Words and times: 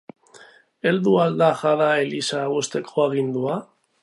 Heldu 0.87 1.13
al 1.25 1.37
da 1.43 1.51
jada 1.61 1.91
eliza 2.07 2.43
husteko 2.57 3.09
agindua? 3.09 3.63